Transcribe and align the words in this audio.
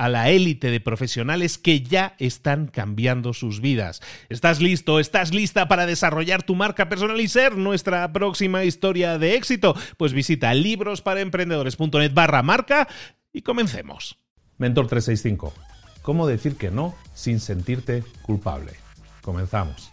a 0.00 0.08
la 0.08 0.30
élite 0.30 0.70
de 0.70 0.80
profesionales 0.80 1.58
que 1.58 1.82
ya 1.82 2.14
están 2.18 2.68
cambiando 2.68 3.34
sus 3.34 3.60
vidas. 3.60 4.00
¿Estás 4.30 4.62
listo? 4.62 4.98
¿Estás 4.98 5.34
lista 5.34 5.68
para 5.68 5.84
desarrollar 5.84 6.42
tu 6.42 6.54
marca 6.54 6.88
personal 6.88 7.20
y 7.20 7.28
ser 7.28 7.58
nuestra 7.58 8.10
próxima 8.10 8.64
historia 8.64 9.18
de 9.18 9.34
éxito? 9.34 9.76
Pues 9.98 10.14
visita 10.14 10.54
librosparaemprendedores.net 10.54 12.14
barra 12.14 12.42
marca 12.42 12.88
y 13.30 13.42
comencemos. 13.42 14.16
Mentor 14.56 14.86
365. 14.86 15.52
¿Cómo 16.00 16.26
decir 16.26 16.56
que 16.56 16.70
no 16.70 16.94
sin 17.12 17.38
sentirte 17.38 18.02
culpable? 18.22 18.72
Comenzamos. 19.20 19.90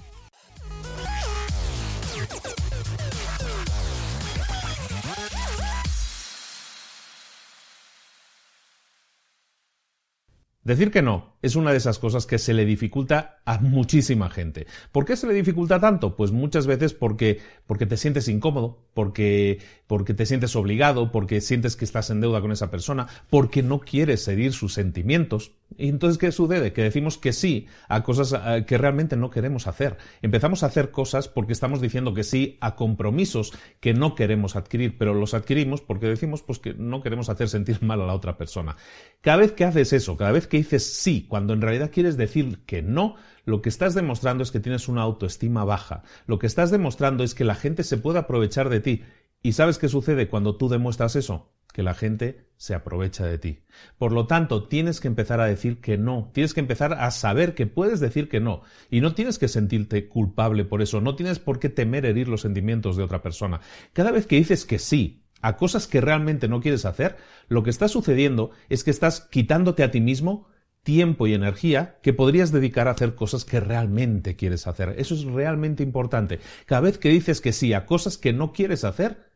Decir 10.68 10.92
que 10.92 11.02
no 11.02 11.38
es 11.42 11.56
una 11.56 11.72
de 11.72 11.78
esas 11.78 11.98
cosas 11.98 12.26
que 12.26 12.38
se 12.38 12.54
le 12.54 12.66
dificulta 12.66 13.40
a 13.46 13.58
muchísima 13.60 14.30
gente. 14.30 14.68
¿Por 14.92 15.06
qué 15.06 15.16
se 15.16 15.26
le 15.26 15.34
dificulta 15.34 15.80
tanto? 15.80 16.18
Pues 16.18 16.34
muchas 16.34 16.68
veces 16.68 16.94
porque, 16.94 17.40
porque 17.66 17.86
te 17.86 17.96
sientes 17.96 18.28
incómodo, 18.28 18.78
porque, 18.94 19.60
porque 19.88 20.14
te 20.14 20.26
sientes 20.26 20.58
obligado, 20.58 21.10
porque 21.14 21.40
sientes 21.40 21.78
que 21.78 21.86
estás 21.86 22.10
en 22.10 22.20
deuda 22.20 22.42
con 22.42 22.52
esa 22.52 22.70
persona, 22.70 23.08
porque 23.30 23.64
no 23.64 23.80
quieres 23.80 24.28
herir 24.28 24.52
sus 24.52 24.74
sentimientos. 24.74 25.54
Entonces, 25.78 26.18
¿qué 26.18 26.32
sucede? 26.32 26.74
Que 26.74 26.84
decimos 26.84 27.18
que 27.18 27.34
sí 27.34 27.68
a 27.88 28.04
cosas 28.04 28.34
eh, 28.34 28.66
que 28.66 28.78
realmente 28.78 29.16
no 29.16 29.30
queremos 29.30 29.68
hacer. 29.68 29.98
Empezamos 30.22 30.64
a 30.64 30.68
hacer 30.68 30.92
cosas 30.92 31.28
porque 31.28 31.54
estamos 31.54 31.82
diciendo 31.82 32.14
que 32.14 32.24
sí 32.24 32.58
a 32.62 32.76
compromisos 32.76 33.54
que 33.80 33.94
no 33.94 34.16
queremos 34.16 34.56
adquirir, 34.56 34.98
pero 34.98 35.14
los 35.14 35.34
adquirimos 35.34 35.82
porque 35.82 36.08
decimos 36.08 36.42
pues, 36.42 36.60
que 36.60 36.74
no 36.74 37.02
queremos 37.02 37.30
hacer 37.30 37.50
sentir 37.50 37.82
mal 37.84 38.02
a 38.02 38.06
la 38.06 38.14
otra 38.14 38.38
persona. 38.38 38.76
Cada 39.22 39.38
vez 39.38 39.52
que 39.52 39.66
haces 39.66 39.94
eso, 39.94 40.18
cada 40.18 40.32
vez 40.32 40.48
que 40.48 40.58
dices 40.58 40.98
sí, 40.98 41.26
cuando 41.28 41.54
en 41.54 41.62
realidad 41.62 41.92
quieres 41.92 42.18
decir 42.18 42.60
que 42.66 42.82
no, 42.82 43.16
lo 43.46 43.62
que 43.62 43.70
estás 43.70 43.94
demostrando 43.94 44.44
es 44.44 44.52
que 44.52 44.60
tienes 44.60 44.88
una 44.88 45.04
autoestima 45.04 45.64
baja. 45.64 46.04
Lo 46.26 46.40
que 46.40 46.48
estás 46.48 46.72
demostrando 46.72 47.24
es 47.24 47.34
que 47.34 47.46
la 47.46 47.56
gente 47.56 47.84
se 47.84 47.98
puede 47.98 48.20
aprovechar 48.20 48.70
de 48.70 48.80
ti. 48.80 49.04
¿Y 49.42 49.54
sabes 49.54 49.78
qué 49.78 49.88
sucede 49.88 50.28
cuando 50.28 50.58
tú 50.58 50.68
demuestras 50.68 51.16
eso? 51.16 51.52
Que 51.74 51.84
la 51.84 51.94
gente 51.94 52.48
se 52.58 52.74
aprovecha 52.74 53.26
de 53.26 53.38
ti. 53.38 53.60
Por 53.98 54.12
lo 54.12 54.26
tanto, 54.26 54.68
tienes 54.68 55.00
que 55.00 55.08
empezar 55.08 55.40
a 55.40 55.46
decir 55.46 55.80
que 55.80 55.98
no. 55.98 56.32
Tienes 56.34 56.54
que 56.54 56.60
empezar 56.60 56.94
a 56.94 57.12
saber 57.12 57.54
que 57.54 57.68
puedes 57.68 58.00
decir 58.00 58.30
que 58.30 58.40
no. 58.40 58.64
Y 58.90 59.02
no 59.02 59.14
tienes 59.14 59.38
que 59.38 59.48
sentirte 59.48 60.08
culpable 60.08 60.66
por 60.66 60.82
eso. 60.82 61.00
No 61.00 61.16
tienes 61.16 61.40
por 61.40 61.60
qué 61.60 61.70
temer 61.70 62.06
herir 62.06 62.28
los 62.28 62.42
sentimientos 62.42 62.98
de 62.98 63.04
otra 63.04 63.22
persona. 63.22 63.62
Cada 63.94 64.12
vez 64.12 64.26
que 64.26 64.38
dices 64.38 64.66
que 64.66 64.80
sí, 64.80 65.24
a 65.42 65.56
cosas 65.56 65.88
que 65.88 66.02
realmente 66.02 66.48
no 66.48 66.62
quieres 66.62 66.86
hacer, 66.86 67.18
lo 67.48 67.62
que 67.62 67.70
está 67.70 67.88
sucediendo 67.88 68.52
es 68.70 68.84
que 68.84 68.92
estás 68.92 69.22
quitándote 69.22 69.84
a 69.84 69.92
ti 69.92 70.02
mismo 70.02 70.48
tiempo 70.82 71.28
y 71.28 71.34
energía 71.34 72.00
que 72.02 72.14
podrías 72.14 72.54
dedicar 72.54 72.88
a 72.88 72.92
hacer 72.92 73.14
cosas 73.14 73.44
que 73.44 73.60
realmente 73.60 74.36
quieres 74.36 74.68
hacer. 74.68 74.96
Eso 74.98 75.16
es 75.16 75.26
realmente 75.26 75.84
importante. 75.84 76.40
Cada 76.66 76.82
vez 76.82 76.98
que 76.98 77.10
dices 77.10 77.42
que 77.42 77.52
sí 77.52 77.74
a 77.74 77.86
cosas 77.86 78.18
que 78.18 78.32
no 78.32 78.54
quieres 78.54 78.86
hacer, 78.86 79.27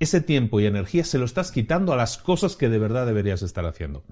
ese 0.00 0.20
tiempo 0.20 0.60
y 0.60 0.66
energía 0.66 1.04
se 1.04 1.18
lo 1.18 1.24
estás 1.24 1.52
quitando 1.52 1.92
a 1.92 1.96
las 1.96 2.18
cosas 2.18 2.56
que 2.56 2.68
de 2.68 2.78
verdad 2.78 3.06
deberías 3.06 3.42
estar 3.42 3.64
haciendo. 3.64 4.02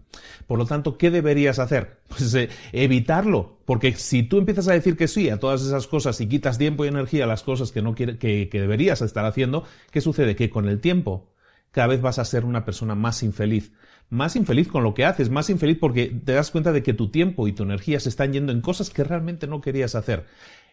Por 0.46 0.58
lo 0.58 0.66
tanto, 0.66 0.96
¿qué 0.96 1.10
deberías 1.10 1.58
hacer? 1.58 2.00
Pues 2.12 2.34
eh, 2.34 2.50
evitarlo, 2.72 3.58
porque 3.64 3.94
si 3.94 4.22
tú 4.22 4.38
empiezas 4.38 4.68
a 4.68 4.74
decir 4.74 4.98
que 4.98 5.08
sí 5.08 5.30
a 5.30 5.40
todas 5.40 5.62
esas 5.62 5.86
cosas 5.86 6.20
y 6.20 6.28
quitas 6.28 6.58
tiempo 6.58 6.84
y 6.84 6.88
energía 6.88 7.24
a 7.24 7.26
las 7.26 7.42
cosas 7.42 7.72
que 7.72 7.80
no 7.80 7.94
que, 7.94 8.18
que 8.18 8.60
deberías 8.60 9.00
estar 9.00 9.24
haciendo, 9.24 9.64
¿qué 9.90 10.02
sucede? 10.02 10.36
Que 10.36 10.50
con 10.50 10.68
el 10.68 10.80
tiempo 10.80 11.32
cada 11.72 11.88
vez 11.88 12.02
vas 12.02 12.18
a 12.18 12.24
ser 12.24 12.44
una 12.44 12.64
persona 12.64 12.94
más 12.94 13.22
infeliz, 13.22 13.72
más 14.10 14.36
infeliz 14.36 14.68
con 14.68 14.84
lo 14.84 14.92
que 14.92 15.06
haces, 15.06 15.30
más 15.30 15.48
infeliz 15.48 15.78
porque 15.80 16.06
te 16.08 16.32
das 16.32 16.50
cuenta 16.50 16.70
de 16.70 16.82
que 16.82 16.92
tu 16.92 17.10
tiempo 17.10 17.48
y 17.48 17.52
tu 17.52 17.62
energía 17.62 17.98
se 17.98 18.10
están 18.10 18.32
yendo 18.32 18.52
en 18.52 18.60
cosas 18.60 18.90
que 18.90 19.02
realmente 19.02 19.46
no 19.46 19.62
querías 19.62 19.94
hacer. 19.94 20.26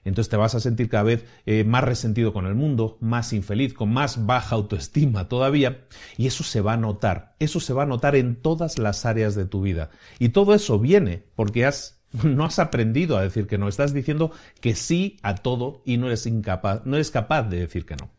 Entonces 0.04 0.30
te 0.30 0.38
vas 0.38 0.56
a 0.56 0.60
sentir 0.60 0.90
cada 0.90 1.04
vez 1.04 1.26
eh, 1.46 1.64
más 1.64 1.84
resentido 1.84 2.34
con 2.34 2.46
el 2.46 2.56
mundo, 2.56 2.98
más 3.02 3.34
infeliz, 3.34 3.74
con 3.74 3.92
más 3.92 4.26
baja 4.26 4.56
autoestima 4.56 5.28
todavía, 5.28 5.86
y 6.18 6.28
eso 6.28 6.44
se 6.44 6.62
va 6.62 6.74
a 6.74 6.78
notar, 6.78 7.36
eso 7.40 7.60
se 7.60 7.74
va 7.74 7.84
a 7.84 7.88
notar 7.88 8.16
en 8.16 8.36
todas 8.36 8.78
las 8.78 9.06
áreas 9.06 9.36
de 9.36 9.46
tu 9.46 9.62
vida. 9.62 9.90
Y 10.20 10.30
todo 10.30 10.54
eso 10.54 10.80
viene 10.80 11.24
porque 11.36 11.70
no 12.24 12.46
has 12.46 12.60
aprendido 12.60 13.18
a 13.18 13.24
decir 13.24 13.48
que 13.48 13.58
no, 13.58 13.68
estás 13.68 13.94
diciendo 13.94 14.32
que 14.62 14.76
sí 14.76 15.18
a 15.22 15.36
todo 15.36 15.82
y 15.86 15.98
no 15.98 16.08
eres 16.08 16.26
incapaz, 16.26 16.86
no 16.86 16.96
eres 16.96 17.12
capaz 17.12 17.44
de 17.44 17.60
decir 17.60 17.86
que 17.86 17.96
no 17.96 18.10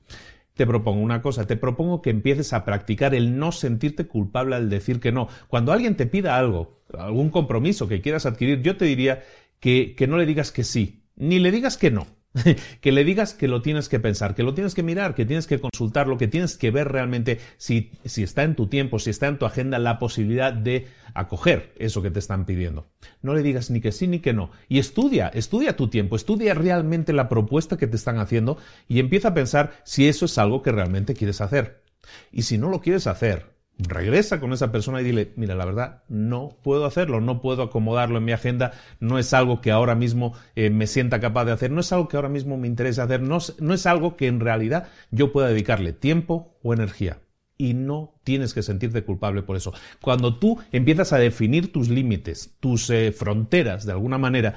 te 0.61 0.67
propongo 0.67 1.01
una 1.01 1.23
cosa, 1.23 1.47
te 1.47 1.57
propongo 1.57 2.03
que 2.03 2.11
empieces 2.11 2.53
a 2.53 2.67
practicar 2.67 3.15
el 3.15 3.39
no 3.39 3.51
sentirte 3.51 4.07
culpable 4.07 4.57
al 4.57 4.69
decir 4.69 5.01
que 5.01 5.11
no. 5.11 5.27
Cuando 5.49 5.73
alguien 5.73 5.97
te 5.97 6.05
pida 6.05 6.37
algo, 6.37 6.83
algún 6.99 7.31
compromiso 7.31 7.89
que 7.89 8.03
quieras 8.03 8.27
adquirir, 8.27 8.61
yo 8.61 8.77
te 8.77 8.85
diría 8.85 9.23
que, 9.59 9.95
que 9.97 10.07
no 10.07 10.19
le 10.19 10.27
digas 10.27 10.53
que 10.53 10.63
sí, 10.63 11.00
ni 11.21 11.39
le 11.39 11.53
digas 11.53 11.77
que 11.77 11.91
no. 11.91 12.07
que 12.81 12.93
le 12.93 13.03
digas 13.03 13.35
que 13.35 13.49
lo 13.49 13.61
tienes 13.61 13.89
que 13.89 13.99
pensar, 13.99 14.35
que 14.37 14.45
lo 14.45 14.55
tienes 14.55 14.75
que 14.75 14.85
mirar, 14.85 15.15
que 15.17 15.27
tienes 15.27 15.49
que 15.49 15.59
consultarlo, 15.59 16.17
que 16.17 16.29
tienes 16.29 16.57
que 16.57 16.71
ver 16.71 16.89
realmente 16.89 17.41
si, 17.57 17.91
si 18.05 18.23
está 18.23 18.45
en 18.45 18.55
tu 18.55 18.69
tiempo, 18.69 19.01
si 19.01 19.11
está 19.11 19.27
en 19.27 19.39
tu 19.39 19.47
agenda 19.47 19.79
la 19.81 19.99
posibilidad 19.99 20.53
de 20.53 20.87
acoger 21.13 21.73
eso 21.77 22.03
que 22.03 22.11
te 22.11 22.21
están 22.21 22.47
pidiendo. 22.47 22.87
No 23.21 23.35
le 23.35 23.43
digas 23.43 23.71
ni 23.71 23.81
que 23.81 23.91
sí 23.91 24.07
ni 24.07 24.21
que 24.21 24.33
no. 24.33 24.51
Y 24.69 24.79
estudia, 24.79 25.29
estudia 25.29 25.77
tu 25.77 25.89
tiempo, 25.89 26.15
estudia 26.15 26.55
realmente 26.55 27.13
la 27.13 27.29
propuesta 27.29 27.77
que 27.77 27.89
te 27.89 27.97
están 27.97 28.19
haciendo 28.19 28.59
y 28.87 29.01
empieza 29.01 29.29
a 29.29 29.35
pensar 29.35 29.73
si 29.85 30.07
eso 30.07 30.27
es 30.27 30.39
algo 30.39 30.63
que 30.63 30.73
realmente 30.73 31.15
quieres 31.15 31.41
hacer. 31.41 31.83
Y 32.31 32.43
si 32.43 32.59
no 32.59 32.69
lo 32.69 32.81
quieres 32.81 33.09
hacer, 33.09 33.50
regresa 33.89 34.41
con 34.41 34.53
esa 34.53 34.73
persona 34.73 35.01
y 35.01 35.05
dile, 35.05 35.33
mira, 35.37 35.55
la 35.55 35.65
verdad, 35.65 36.03
no 36.09 36.57
puedo 36.63 36.87
hacerlo, 36.87 37.21
no 37.21 37.41
puedo 37.41 37.63
acomodarlo 37.63 38.19
en 38.19 38.25
mi 38.25 38.33
agenda, 38.33 38.73
no 38.99 39.19
es 39.19 39.33
algo 39.33 39.61
que 39.61 39.71
ahora 39.71 39.95
mismo 39.95 40.35
eh, 40.57 40.71
me 40.71 40.87
sienta 40.87 41.21
capaz 41.21 41.45
de 41.45 41.53
hacer, 41.53 41.71
no 41.71 41.81
es 41.81 41.93
algo 41.93 42.09
que 42.09 42.17
ahora 42.17 42.29
mismo 42.29 42.57
me 42.57 42.67
interesa 42.67 43.05
hacer, 43.05 43.23
no, 43.23 43.39
no 43.59 43.75
es 43.75 43.87
algo 43.87 44.17
que 44.17 44.27
en 44.27 44.41
realidad 44.41 44.89
yo 45.11 45.33
pueda 45.33 45.49
dedicarle 45.49 45.93
tiempo 45.93 46.59
o 46.63 46.73
energía. 46.75 47.21
Y 47.57 47.75
no 47.75 48.19
tienes 48.25 48.55
que 48.55 48.63
sentirte 48.63 49.05
culpable 49.05 49.43
por 49.43 49.55
eso. 49.55 49.75
Cuando 50.01 50.39
tú 50.39 50.59
empiezas 50.73 51.13
a 51.13 51.19
definir 51.19 51.71
tus 51.73 51.91
límites, 51.91 52.57
tus 52.59 52.89
eh, 52.89 53.13
fronteras 53.13 53.85
de 53.85 53.93
alguna 53.93 54.17
manera, 54.17 54.55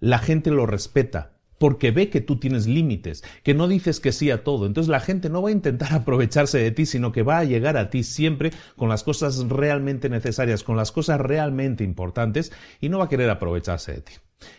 la 0.00 0.18
gente 0.18 0.50
lo 0.50 0.64
respeta 0.64 1.35
porque 1.58 1.90
ve 1.90 2.10
que 2.10 2.20
tú 2.20 2.38
tienes 2.38 2.66
límites, 2.66 3.24
que 3.42 3.54
no 3.54 3.68
dices 3.68 4.00
que 4.00 4.12
sí 4.12 4.30
a 4.30 4.44
todo. 4.44 4.66
Entonces 4.66 4.88
la 4.88 5.00
gente 5.00 5.28
no 5.28 5.42
va 5.42 5.48
a 5.48 5.52
intentar 5.52 5.92
aprovecharse 5.94 6.58
de 6.58 6.70
ti, 6.70 6.86
sino 6.86 7.12
que 7.12 7.22
va 7.22 7.38
a 7.38 7.44
llegar 7.44 7.76
a 7.76 7.90
ti 7.90 8.02
siempre 8.02 8.52
con 8.76 8.88
las 8.88 9.02
cosas 9.02 9.48
realmente 9.48 10.08
necesarias, 10.08 10.62
con 10.62 10.76
las 10.76 10.92
cosas 10.92 11.20
realmente 11.20 11.84
importantes 11.84 12.52
y 12.80 12.88
no 12.88 12.98
va 12.98 13.04
a 13.04 13.08
querer 13.08 13.30
aprovecharse 13.30 13.92
de 13.92 14.00
ti. 14.02 14.12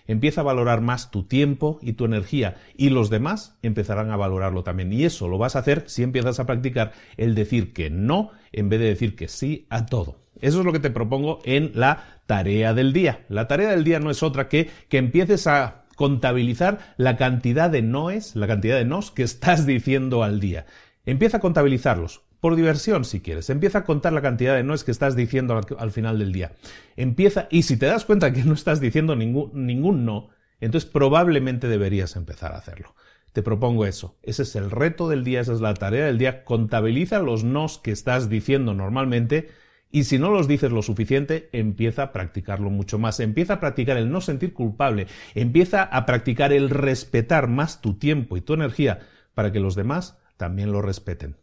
Empieza 0.08 0.42
a 0.42 0.44
valorar 0.44 0.82
más 0.82 1.12
tu 1.12 1.24
tiempo 1.24 1.78
y 1.82 1.94
tu 1.94 2.06
energía 2.06 2.56
y 2.76 2.90
los 2.90 3.12
demás 3.12 3.58
empezarán 3.62 4.10
a 4.10 4.18
valorarlo 4.18 4.64
también. 4.64 4.92
Y 4.92 5.04
eso 5.04 5.28
lo 5.28 5.38
vas 5.38 5.56
a 5.56 5.60
hacer 5.60 5.84
si 5.88 6.04
empiezas 6.04 6.40
a 6.40 6.46
practicar 6.46 6.94
el 7.16 7.36
decir 7.36 7.74
que 7.74 7.90
no 7.90 8.32
en 8.52 8.70
vez 8.70 8.80
de 8.80 8.88
decir 8.88 9.16
que 9.16 9.28
sí 9.28 9.68
a 9.70 9.86
todo. 9.86 10.20
Eso 10.42 10.60
es 10.60 10.66
lo 10.66 10.72
que 10.72 10.80
te 10.80 10.90
propongo 10.90 11.40
en 11.46 11.72
la 11.76 12.22
tarea 12.26 12.74
del 12.74 12.94
día. 12.94 13.26
La 13.30 13.48
tarea 13.48 13.70
del 13.70 13.84
día 13.84 14.00
no 14.00 14.10
es 14.10 14.24
otra 14.24 14.50
que 14.50 14.70
que 14.90 14.98
empieces 14.98 15.48
a 15.48 15.87
contabilizar 15.98 16.94
la 16.96 17.18
cantidad 17.18 17.72
de 17.72 17.82
noes, 17.82 18.36
la 18.36 18.48
cantidad 18.48 18.78
de 18.78 18.86
nos 18.86 19.10
que 19.10 19.24
estás 19.24 19.66
diciendo 19.66 20.24
al 20.24 20.40
día. 20.40 20.68
Empieza 21.06 21.38
a 21.38 21.40
contabilizarlos. 21.42 22.22
Por 22.40 22.56
diversión, 22.56 23.04
si 23.04 23.20
quieres. 23.20 23.50
Empieza 23.50 23.80
a 23.80 23.84
contar 23.84 24.14
la 24.14 24.22
cantidad 24.22 24.56
de 24.56 24.64
noes 24.64 24.84
que 24.84 24.92
estás 24.92 25.16
diciendo 25.16 25.60
al, 25.80 25.92
final 25.92 26.20
del 26.20 26.32
día. 26.32 26.52
Empieza, 26.96 27.48
y 27.50 27.64
si 27.64 27.78
te 27.78 27.88
das 27.88 28.06
cuenta 28.06 28.32
que 28.32 28.44
no 28.44 28.54
estás 28.54 28.80
diciendo 28.80 29.16
ningún, 29.16 29.66
ningún 29.66 30.06
no, 30.06 30.30
entonces 30.62 30.88
probablemente 30.88 31.68
deberías 31.68 32.16
empezar 32.16 32.54
a 32.54 32.58
hacerlo. 32.58 32.94
Te 33.34 33.42
propongo 33.42 33.88
eso. 33.88 34.20
Ese 34.22 34.44
es 34.44 34.56
el 34.56 34.70
reto 34.70 35.10
del 35.10 35.24
día, 35.24 35.42
esa 35.42 35.54
es 35.54 35.62
la 35.62 35.74
tarea 35.74 36.06
del 36.06 36.20
día. 36.20 36.44
Contabiliza 36.46 37.20
los 37.20 37.44
nos 37.44 37.80
que 37.80 37.92
estás 37.92 38.30
diciendo 38.30 38.76
normalmente 38.76 39.50
y 39.92 40.04
si 40.04 40.20
no 40.20 40.32
los 40.32 40.48
dices 40.48 40.72
lo 40.72 40.82
suficiente, 40.82 41.50
empieza 41.54 42.04
a 42.04 42.12
practicarlo 42.12 42.70
mucho 42.70 43.00
más. 43.00 43.20
Empieza 43.20 43.54
a 43.54 43.60
practicar 43.60 43.98
el 43.98 44.12
no 44.12 44.22
sentir 44.22 44.54
culpable. 44.54 45.08
Empieza 45.34 45.84
a 45.84 46.06
practicar 46.06 46.52
el 46.52 46.70
respetar 46.70 47.48
más 47.48 47.82
tu 47.82 47.94
tiempo 47.96 48.38
y 48.38 48.42
tu 48.42 48.54
energía 48.54 49.00
para 49.34 49.52
que 49.52 49.60
los 49.60 49.76
demás 49.76 50.20
también 50.36 50.72
lo 50.72 50.82
respeten. 50.82 51.38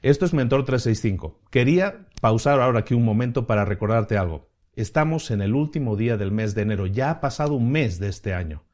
Esto 0.00 0.24
es 0.24 0.32
Mentor 0.32 0.64
365. 0.64 1.40
Quería 1.50 2.06
pausar 2.20 2.60
ahora 2.60 2.80
aquí 2.80 2.94
un 2.94 3.04
momento 3.04 3.46
para 3.46 3.64
recordarte 3.64 4.16
algo. 4.16 4.50
Estamos 4.74 5.30
en 5.30 5.42
el 5.42 5.54
último 5.54 5.96
día 5.96 6.16
del 6.16 6.32
mes 6.32 6.54
de 6.54 6.62
enero. 6.62 6.86
Ya 6.86 7.10
ha 7.10 7.20
pasado 7.20 7.54
un 7.54 7.70
mes 7.70 7.98
de 8.00 8.08
este 8.08 8.32
año. 8.32 8.64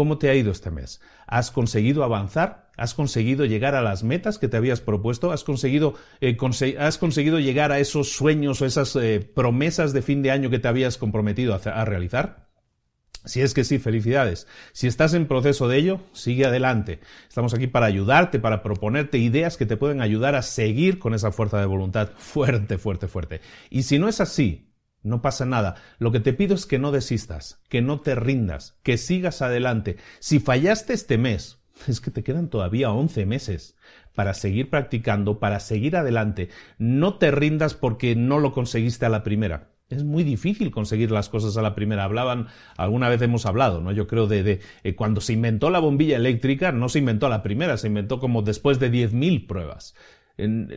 ¿Cómo 0.00 0.16
te 0.16 0.30
ha 0.30 0.34
ido 0.34 0.50
este 0.50 0.70
mes? 0.70 0.98
¿Has 1.26 1.50
conseguido 1.50 2.04
avanzar? 2.04 2.70
¿Has 2.78 2.94
conseguido 2.94 3.44
llegar 3.44 3.74
a 3.74 3.82
las 3.82 4.02
metas 4.02 4.38
que 4.38 4.48
te 4.48 4.56
habías 4.56 4.80
propuesto? 4.80 5.30
¿Has 5.30 5.44
conseguido, 5.44 5.92
eh, 6.22 6.38
has 6.78 6.96
conseguido 6.96 7.38
llegar 7.38 7.70
a 7.70 7.80
esos 7.80 8.10
sueños 8.10 8.62
o 8.62 8.64
esas 8.64 8.96
eh, 8.96 9.20
promesas 9.20 9.92
de 9.92 10.00
fin 10.00 10.22
de 10.22 10.30
año 10.30 10.48
que 10.48 10.58
te 10.58 10.68
habías 10.68 10.96
comprometido 10.96 11.54
a, 11.62 11.84
realizar? 11.84 12.48
Si 13.26 13.42
es 13.42 13.52
que 13.52 13.62
sí, 13.62 13.78
felicidades. 13.78 14.46
Si 14.72 14.86
estás 14.86 15.12
en 15.12 15.26
proceso 15.26 15.68
de 15.68 15.76
ello, 15.76 16.00
sigue 16.14 16.46
adelante. 16.46 17.00
Estamos 17.28 17.52
aquí 17.52 17.66
para 17.66 17.84
ayudarte, 17.84 18.38
para 18.38 18.62
proponerte 18.62 19.18
ideas 19.18 19.58
que 19.58 19.66
te 19.66 19.76
pueden 19.76 20.00
ayudar 20.00 20.34
a 20.34 20.40
seguir 20.40 20.98
con 20.98 21.12
esa 21.12 21.30
fuerza 21.30 21.60
de 21.60 21.66
voluntad 21.66 22.12
fuerte, 22.16 22.78
fuerte, 22.78 23.06
fuerte. 23.06 23.42
Y 23.68 23.82
si 23.82 23.98
no 23.98 24.08
es 24.08 24.22
así, 24.22 24.69
no 25.02 25.22
pasa 25.22 25.46
nada. 25.46 25.76
Lo 25.98 26.12
que 26.12 26.20
te 26.20 26.32
pido 26.32 26.54
es 26.54 26.66
que 26.66 26.78
no 26.78 26.92
desistas, 26.92 27.60
que 27.68 27.82
no 27.82 28.00
te 28.00 28.14
rindas, 28.14 28.76
que 28.82 28.98
sigas 28.98 29.42
adelante. 29.42 29.96
Si 30.18 30.40
fallaste 30.40 30.92
este 30.92 31.18
mes, 31.18 31.58
es 31.86 32.00
que 32.00 32.10
te 32.10 32.22
quedan 32.22 32.48
todavía 32.48 32.92
11 32.92 33.26
meses 33.26 33.76
para 34.14 34.34
seguir 34.34 34.70
practicando, 34.70 35.38
para 35.38 35.60
seguir 35.60 35.96
adelante. 35.96 36.50
No 36.78 37.14
te 37.14 37.30
rindas 37.30 37.74
porque 37.74 38.16
no 38.16 38.38
lo 38.38 38.52
conseguiste 38.52 39.06
a 39.06 39.10
la 39.10 39.22
primera. 39.22 39.70
Es 39.88 40.04
muy 40.04 40.22
difícil 40.22 40.70
conseguir 40.70 41.10
las 41.10 41.28
cosas 41.28 41.56
a 41.56 41.62
la 41.62 41.74
primera. 41.74 42.04
Hablaban, 42.04 42.46
alguna 42.76 43.08
vez 43.08 43.20
hemos 43.22 43.44
hablado, 43.44 43.80
¿no? 43.80 43.90
Yo 43.90 44.06
creo 44.06 44.28
de, 44.28 44.44
de 44.44 44.60
eh, 44.84 44.94
cuando 44.94 45.20
se 45.20 45.32
inventó 45.32 45.68
la 45.68 45.80
bombilla 45.80 46.16
eléctrica, 46.16 46.70
no 46.70 46.88
se 46.88 47.00
inventó 47.00 47.26
a 47.26 47.30
la 47.30 47.42
primera, 47.42 47.76
se 47.76 47.88
inventó 47.88 48.20
como 48.20 48.42
después 48.42 48.78
de 48.78 48.92
10.000 48.92 49.48
pruebas 49.48 49.94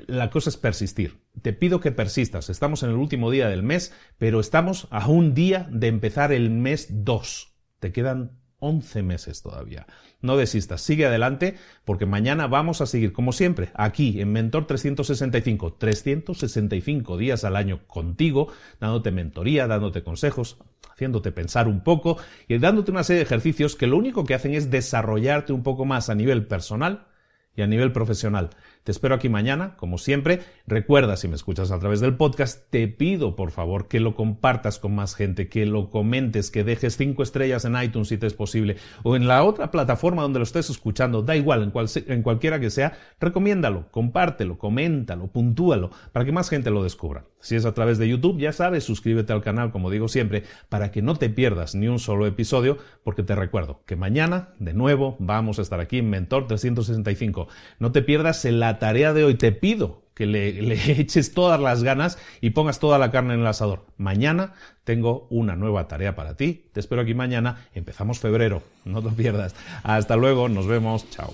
la 0.08 0.30
cosa 0.30 0.50
es 0.50 0.58
persistir. 0.58 1.20
Te 1.42 1.54
pido 1.54 1.80
que 1.80 1.92
persistas. 1.92 2.50
Estamos 2.50 2.84
en 2.84 2.90
el 2.90 2.96
último 2.96 3.32
día 3.32 3.48
del 3.48 3.64
mes, 3.64 3.94
pero 4.18 4.40
estamos 4.40 4.88
a 4.92 5.08
un 5.08 5.34
día 5.34 5.68
de 5.72 5.88
empezar 5.88 6.32
el 6.32 6.50
mes 6.50 6.88
2. 6.90 7.54
Te 7.80 7.92
quedan 7.92 8.44
11 8.64 9.04
meses 9.04 9.42
todavía. 9.42 9.86
No 10.22 10.38
desistas, 10.38 10.82
sigue 10.82 11.06
adelante 11.06 11.58
porque 11.84 12.06
mañana 12.06 12.48
vamos 12.48 12.80
a 12.80 12.86
seguir 12.86 13.12
como 13.12 13.34
siempre 13.34 13.72
aquí 13.74 14.22
en 14.22 14.32
Mentor 14.32 14.68
365, 14.68 15.74
365 15.74 17.18
días 17.18 17.44
al 17.44 17.58
año 17.58 17.86
contigo, 17.88 18.48
dándote 18.80 19.12
mentoría, 19.12 19.68
dándote 19.68 20.02
consejos, 20.02 20.60
haciéndote 20.90 21.34
pensar 21.34 21.68
un 21.68 21.82
poco 21.82 22.18
y 22.48 22.58
dándote 22.58 22.92
una 22.92 23.04
serie 23.04 23.18
de 23.20 23.26
ejercicios 23.26 23.76
que 23.76 23.88
lo 23.88 23.98
único 23.98 24.24
que 24.24 24.34
hacen 24.34 24.54
es 24.54 24.72
desarrollarte 24.72 25.52
un 25.52 25.64
poco 25.64 25.84
más 25.84 26.10
a 26.10 26.16
nivel 26.16 26.48
personal 26.48 27.08
y 27.56 27.64
a 27.64 27.68
nivel 27.68 27.92
profesional. 27.92 28.52
Te 28.84 28.92
espero 28.92 29.16
aquí 29.16 29.30
mañana, 29.30 29.78
como 29.78 29.98
siempre. 29.98 30.42
Recuerda, 30.68 31.16
si 31.16 31.30
me 31.30 31.36
escuchas 31.36 31.72
a 31.72 31.80
través 31.80 32.02
del 32.02 32.18
podcast, 32.18 32.70
te 32.70 32.90
pido 32.90 33.34
por 33.38 33.52
favor 33.52 33.88
que 33.88 34.02
lo 34.02 34.14
compartas 34.14 34.78
con 34.78 34.94
más 34.94 35.16
gente, 35.16 35.48
que 35.48 35.66
lo 35.66 35.90
comentes, 35.90 36.52
que 36.52 36.66
dejes 36.66 36.98
cinco 36.98 37.24
estrellas 37.24 37.64
en 37.64 37.82
iTunes 37.82 38.10
si 38.10 38.18
te 38.18 38.28
es 38.28 38.34
posible, 38.34 38.76
o 39.04 39.16
en 39.16 39.26
la 39.26 39.46
otra 39.46 39.72
plataforma 39.72 40.24
donde 40.24 40.40
lo 40.40 40.44
estés 40.44 40.70
escuchando, 40.70 41.22
da 41.22 41.38
igual, 41.38 41.64
en, 41.64 42.12
en 42.12 42.24
cualquiera 42.24 42.60
que 42.60 42.70
sea, 42.70 42.98
recomiéndalo, 43.22 43.90
compártelo, 43.90 44.58
coméntalo, 44.58 45.28
puntúalo, 45.28 45.92
para 46.12 46.26
que 46.26 46.34
más 46.34 46.50
gente 46.50 46.70
lo 46.70 46.84
descubra. 46.84 47.24
Si 47.40 47.56
es 47.56 47.66
a 47.66 47.74
través 47.74 47.98
de 47.98 48.08
YouTube, 48.08 48.40
ya 48.40 48.52
sabes, 48.52 48.84
suscríbete 48.84 49.32
al 49.32 49.42
canal, 49.42 49.72
como 49.72 49.92
digo 49.92 50.08
siempre, 50.08 50.44
para 50.68 50.92
que 50.92 51.02
no 51.02 51.16
te 51.16 51.30
pierdas 51.30 51.76
ni 51.76 51.88
un 51.88 52.00
solo 52.00 52.26
episodio, 52.26 52.78
porque 53.04 53.24
te 53.24 53.36
recuerdo 53.36 53.82
que 53.86 53.96
mañana, 53.96 54.50
de 54.60 54.74
nuevo, 54.74 55.16
vamos 55.20 55.60
a 55.60 55.62
estar 55.62 55.80
aquí 55.80 56.00
en 56.00 56.10
Mentor 56.10 56.48
365. 56.48 57.48
No 57.80 57.92
te 57.92 58.02
pierdas 58.02 58.46
el 58.46 58.64
tarea 58.80 59.14
de 59.14 59.24
hoy. 59.24 59.36
Te 59.36 59.52
pido 59.52 60.04
que 60.14 60.26
le, 60.26 60.74
eches 61.00 61.34
todas 61.34 61.60
las 61.60 61.84
ganas 61.84 62.18
y 62.42 62.52
pongas 62.52 62.80
toda 62.80 62.98
la 62.98 63.12
carne 63.12 63.34
en 63.34 63.42
el 63.42 63.48
asador. 63.48 63.86
Mañana 63.98 64.54
tengo 64.84 65.28
una 65.30 65.56
nueva 65.56 65.88
tarea 65.88 66.16
para 66.16 66.36
ti. 66.36 66.66
Te 66.74 66.80
espero 66.80 67.02
aquí 67.02 67.14
mañana. 67.14 67.68
Empezamos 67.74 68.20
febrero. 68.20 68.64
No 68.86 69.02
te 69.02 69.10
pierdas. 69.16 69.56
Hasta 69.84 70.16
luego. 70.16 70.50
Nos 70.50 70.68
vemos. 70.68 71.10
Chao. 71.10 71.34